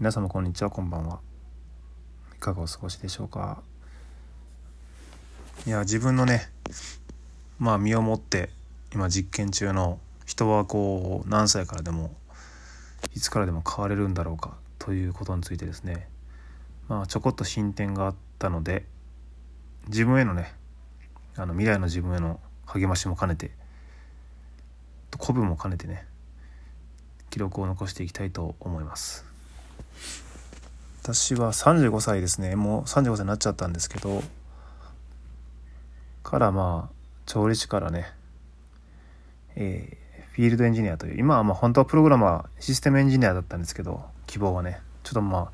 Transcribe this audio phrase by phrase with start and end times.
[0.00, 1.18] 皆様こんにちはこんばんは。
[2.36, 3.64] いかがお過ごしでしょうか？
[5.66, 6.48] いや自分のね
[7.58, 8.50] まあ身をもって
[8.94, 12.14] 今実験中の人はこう何歳からでも
[13.16, 16.06] いつからでも変われるんだろうかということについてですね。
[16.86, 18.84] まあちょこっと進展があったので
[19.88, 20.54] 自分へのね
[21.34, 23.50] あの未来の自分への励ましも兼ねて
[25.18, 26.06] 鼓舞も兼ねてね
[27.30, 29.26] 記録を残していきたいと思います。
[31.02, 32.54] 私は35歳ですね。
[32.56, 34.22] もう35歳になっちゃったんですけど
[36.22, 38.12] からまあ調理師からね、
[39.56, 45.50] えー、フィールドエンジニアという今はまあ本当はプログラマーシステムエンジニアだったんですけど希望はねちょっとまあ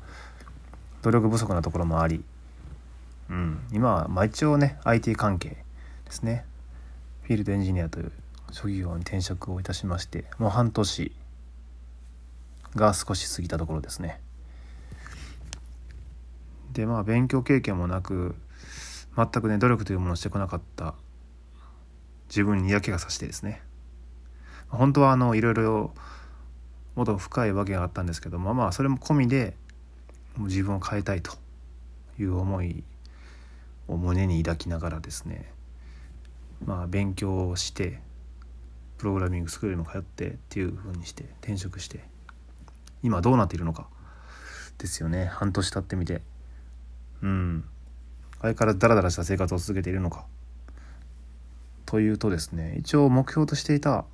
[1.01, 2.21] 努力不足なところもあり、
[3.29, 5.65] うん、今はまあ一応ね IT 関係で
[6.09, 6.43] すね。
[7.23, 8.11] フィールドエンジニアという
[8.51, 11.11] 職業に転職をいたしましてもう半年
[12.75, 14.21] が少し過ぎたところですね。
[16.73, 18.35] でまあ勉強経験もなく
[19.15, 20.95] 全くね努力というものをしてこなかった。
[22.27, 23.61] 自分に嫌気がさしてですね。
[24.67, 25.93] 本当はあのいろいろ
[26.95, 29.55] もっと深いわけがあったんですけどまあまあそれも込みで
[30.35, 31.45] もう自分を変えたいと。
[32.19, 32.83] いう思い
[33.87, 35.51] を胸に抱きながらですね。
[36.65, 37.99] まあ勉強をして
[38.97, 42.03] プログラミングスクールにも通ってっていうふうにして転職して
[43.05, 43.87] 今どうなっているのか。
[44.77, 45.25] ですよね。
[45.25, 46.21] 半年経ってみて。
[47.21, 47.63] うん。
[48.41, 50.25] 相変わらずダラダラした生活を続けているのか。
[51.85, 54.05] というとですね一応目標としていた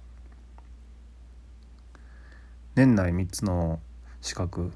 [2.75, 3.79] 年内3つの
[4.21, 4.71] 資格、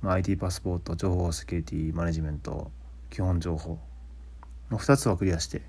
[0.00, 2.70] まあ、IT パスポート情報セキュリティマネジメント
[3.10, 3.78] 基本情報
[4.70, 5.62] の2つはクリアして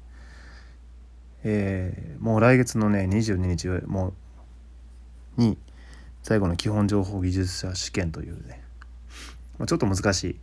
[1.44, 4.14] えー、もう来月のね22日も
[5.38, 5.58] うに
[6.24, 8.64] 最後の基本情報技術者試験というね、
[9.60, 10.40] まあ、ちょっと難しい。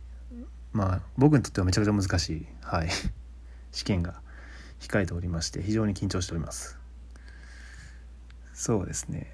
[0.73, 2.89] まあ僕にとってはめちゃくちゃ難しい、はい、
[3.73, 4.21] 試験が
[4.79, 6.77] 控えておりまして非常に緊張しております。
[8.53, 9.27] そうですね。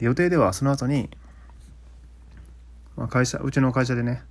[0.00, 1.10] 予定ではその後に、
[2.96, 4.22] まあ、会社うちの会社でね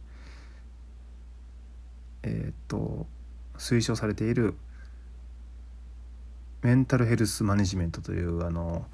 [2.23, 3.05] えー、っと
[3.57, 4.55] 推奨されている
[6.63, 8.87] メンタルヘルスマネジメントというあの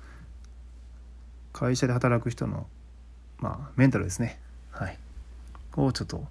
[1.62, 2.66] 会社で働く人の
[3.38, 4.40] まあメンタルですね。
[4.72, 4.98] はい。
[5.78, 6.26] をちょっと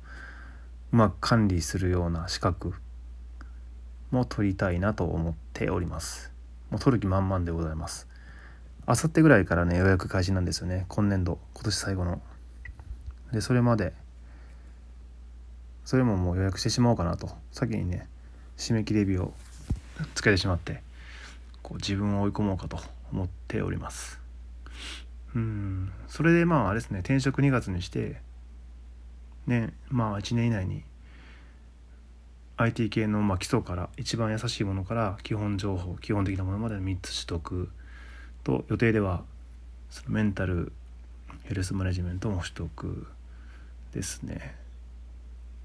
[0.93, 2.75] うまく管理するような資格
[4.11, 6.33] も取りたいなと思っております。
[6.69, 8.09] もう取る気満々でございます。
[8.87, 10.85] あさってぐらいからね予約開始なんですよね。
[10.89, 11.39] 今年度。
[11.55, 12.21] 今年最後の。
[13.33, 13.93] でそれまで。
[15.85, 17.31] それももう予約してしまおうかなと。
[17.53, 18.09] 先にね
[18.57, 19.33] 締め切り日を
[20.17, 20.83] つけてしまって
[21.63, 22.81] こう自分を追い込もうかと
[23.13, 24.20] 思っております。
[25.35, 25.93] うん。
[26.09, 28.21] それでまああれですね転職2月にして
[29.47, 30.85] ねまあ1年以内に
[32.57, 37.71] IT 系のまあ基礎から一番優しいものから基本情報基本的なものまで3つ取得
[38.45, 39.23] と予定では
[39.89, 40.73] そのメンタル
[41.45, 43.07] ヘルスマネジメントも取得
[43.93, 44.57] ですね。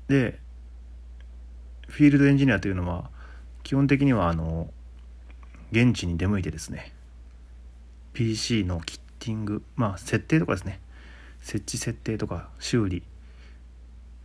[0.07, 0.39] で
[1.87, 3.09] フィールドエンジニアというのは
[3.63, 4.71] 基本的にはあの
[5.71, 6.93] 現地に出向いてですね
[8.13, 10.79] PC のキッティングまあ設定とかですね。
[11.41, 13.03] 設置設定とか修理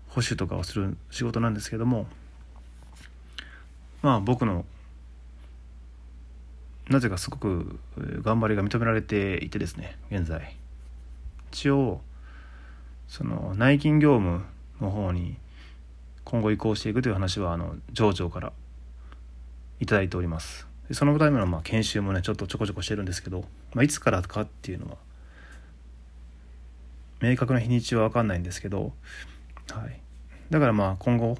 [0.08, 2.06] 保守とかをする仕事なんですけども
[4.02, 4.64] まあ僕の
[6.88, 7.78] なぜかすごく
[8.22, 10.56] 頑張りが認められていてですね現在。
[11.52, 12.00] 一応
[13.06, 14.44] その内勤業務
[14.80, 15.36] の方に
[16.24, 18.52] 今後移行していくという話はあの上長から
[19.80, 20.69] 頂いております。
[20.90, 24.96] でそのためのまあ研修もねちょっとちょこちょこしてるんですけど、まあ、いつからかっていうのは
[27.22, 28.92] 明確な日にちは分かんないんですけど、
[29.70, 30.00] はい、
[30.50, 31.38] だからまあ今後、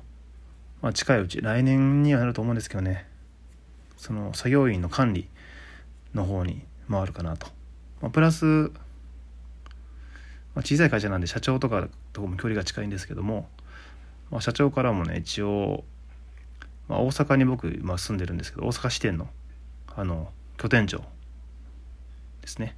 [0.83, 3.09] まあ、近いうち来年にはなると思うんですけどね
[3.97, 5.27] その作業員の管理
[6.15, 7.49] の方に回るかなと、
[8.01, 8.71] まあ、プラス、ま
[10.55, 13.49] あ、小さい会社なんで社長とかとも距離が近いんですけども、
[14.31, 15.83] まあ、社長からもね一応、
[16.87, 19.27] まあ、大阪に僕、まあ、住んでるんですけど大阪支店の
[19.97, 20.99] あの拠点長
[22.43, 22.77] ですね。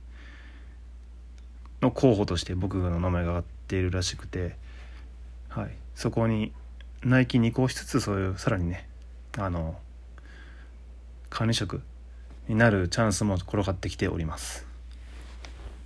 [1.81, 4.57] の候補として僕の名前が挙がっているらしくて、
[5.49, 6.53] はい、そこに
[7.03, 8.89] 内勤に移行しつつそういうさらにね
[9.37, 9.77] あの
[11.29, 11.83] 管理職
[12.49, 14.67] になるチャンスも転がってきております。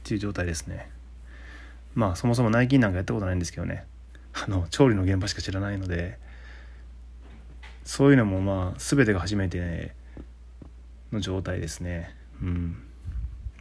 [0.04, 0.90] っていう状態ですね。
[1.94, 3.84] まあそもそも内勤なんかやったことないんですけどね。
[4.34, 6.18] あの調理の現場しか知らないので
[7.84, 9.94] そういうのもまあ全てが初めて、ね、
[11.12, 12.14] の状態ですね。
[12.42, 12.76] うん、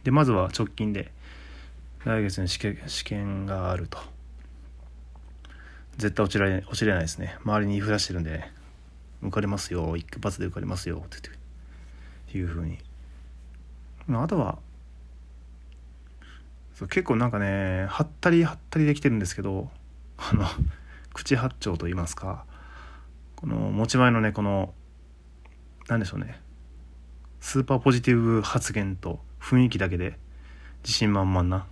[0.04, 1.12] でまずは直近で
[2.04, 3.98] 来月に試験試験があると。
[5.96, 8.52] 絶対落ちられ落ちれないですね周りに言いふらしてるんで、ね、
[9.22, 11.20] 受かりますよ一発で受かりますよってっ
[12.32, 12.78] ていうふうに
[14.08, 14.58] あとは
[16.78, 19.70] 結構なんかねはったりはったりできてるんですけど
[20.18, 20.44] あの
[21.14, 22.44] 口八丁と言いますか
[23.36, 24.74] この持ち前のねこの
[25.88, 26.38] 何でしょうね
[27.40, 30.18] スーパーポジティブ発言と雰囲気だけで
[30.82, 31.66] 自信満々な。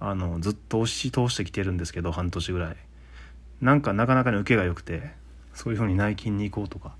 [0.00, 2.76] あのずっと押し通してきてるんですけど半年ぐらい。
[3.60, 5.12] なんかなかなかに受けが良くて
[5.54, 6.96] そういうふうに内勤に行こうとか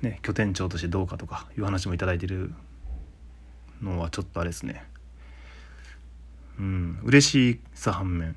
[0.00, 2.54] ね拠点長としてどうかとかいう話も頂いてる
[3.82, 4.84] のはちょっとあれですね。
[6.58, 8.36] うん嬉しさ反面。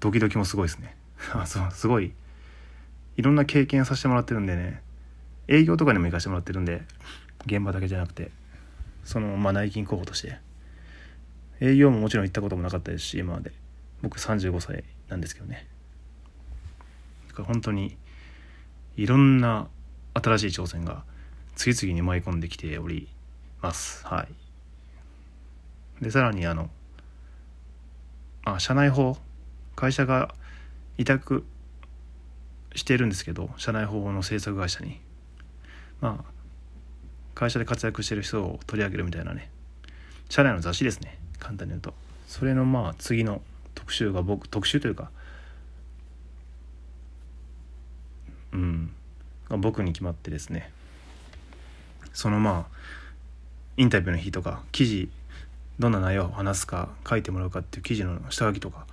[0.00, 0.96] ドキドキもすごいですね。
[1.46, 2.12] そうすごい
[3.16, 4.82] いろんな経験させてもらってるんでね。
[5.50, 6.80] 営業とかにも行かせてもらってるんで
[7.44, 8.30] 現場だけじゃなくて
[9.04, 10.38] そのまあ内勤候補として。
[11.60, 13.52] 営業ももちろん行ったこともなかったですし今まで。
[14.02, 15.66] 僕35歳なんですけどね。
[17.28, 17.98] だから本当に
[18.96, 19.68] いろんな
[20.14, 21.04] 新しい挑戦が
[21.56, 23.08] 次々に舞い込んできており
[23.60, 24.06] ます。
[24.06, 24.26] は
[26.00, 26.02] い。
[26.02, 26.70] でさらにあの
[28.44, 29.18] あ社内法
[29.76, 30.34] 会社が
[30.96, 31.44] 委託
[32.74, 34.98] してるんですけど社内法の制作会社に。
[36.00, 36.30] まあ
[37.34, 39.50] 会社で活躍してる人を取り上げるみたいなね。
[40.28, 41.18] 社内の雑誌ですね。
[41.38, 41.94] 簡単に言うと。
[42.26, 43.42] それのまあ次の
[43.74, 45.10] 特集が僕特集というか
[48.52, 48.92] うん。
[49.48, 50.70] が僕に決まってですね。
[52.12, 52.76] そのまあ
[53.76, 55.08] インタビューの日とか記事
[55.78, 58.86] どんな内容を話すか書いてもらうかっていう記事の下書きとか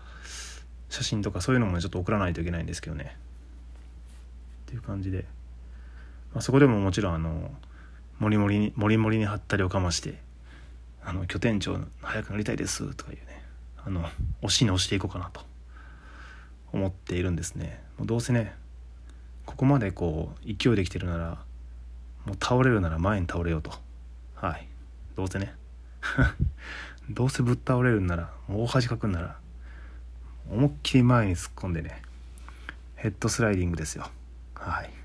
[0.90, 3.18] 写真とかそういうのもちょっと送らないといけないんですけどね。
[4.68, 5.26] っていう感じで、
[6.34, 7.52] まあ、そこでももちろんあの
[8.20, 10.22] もりもりにもりもりに貼ったりをかまして
[11.04, 13.44] 「あの拠点長早くなりたいです」とかいうね
[13.86, 14.02] あの
[14.42, 15.46] 押しに押していこうかなと
[16.74, 17.82] 思っているんですね。
[17.98, 18.54] もうどうせね
[19.46, 21.44] ここまでこう勢いできてるなら
[22.26, 23.72] もう倒れるなら前に倒れようと。
[24.36, 24.68] はい。
[25.16, 25.54] どうせね。
[27.10, 29.40] どうせぶっ倒れるんならもう大恥かくんなら
[30.50, 32.02] 思いっきり前に突っ込んでね
[32.96, 34.10] ヘッドスライディングですよ。
[34.56, 34.97] はい。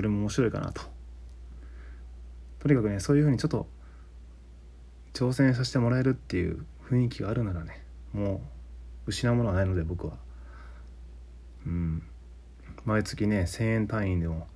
[0.00, 0.80] それも面白いかなと。
[2.58, 3.66] とにかくねそういうふうにちょっと
[5.12, 8.40] 挑戦させてもらえるっていう雰囲気があるならねも
[9.06, 10.14] う失うものはないので僕は。
[11.66, 12.02] うん。
[12.86, 14.48] 毎月ね1,000円単位でも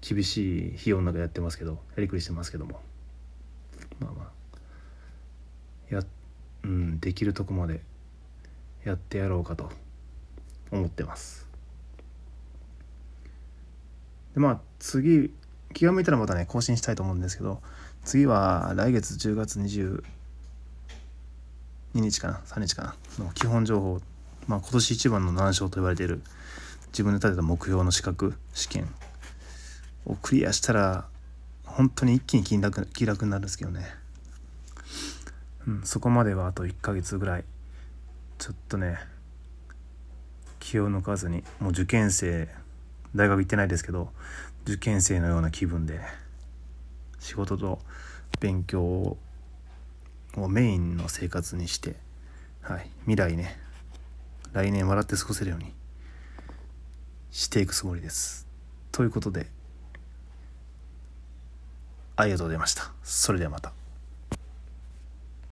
[0.00, 2.80] 厳しい費用の中やってますけどやりくりしてますけども。
[4.00, 4.32] まあま
[5.92, 5.94] あ。
[5.94, 6.02] や
[6.64, 7.82] うんできるとこまで
[8.82, 9.70] やってやろうかと
[10.72, 11.51] 思ってます。
[14.34, 15.32] でまあ次
[15.72, 17.60] 気が向いたらまたね更新したいと思うんですけど
[18.04, 20.02] 次は来月10月22
[21.94, 24.00] 日かな3日かなの基本情報
[24.46, 26.22] まあ今年一番の難所と言われている
[26.88, 28.92] 自分で立てた目標の資格試験
[30.04, 31.06] をクリアしたら
[31.64, 33.86] 本当に一気に気楽気楽になるんですけどね、
[35.66, 37.44] うん、そこまではあと1ヶ月ぐらい
[38.38, 38.98] ちょっとね
[40.58, 42.48] 気を抜かずにもう受験生
[43.14, 44.10] 大学行ってないですけど
[44.64, 46.00] 受験生のような気分で
[47.18, 47.78] 仕事と
[48.40, 49.18] 勉強を
[50.48, 51.96] メインの生活にして、
[52.62, 53.58] はい、未来ね
[54.52, 55.72] 来年笑って過ごせるように
[57.30, 58.46] していくつもりです。
[58.90, 59.46] ということで
[62.16, 62.92] ありがとうございました。
[63.02, 63.81] それではまた。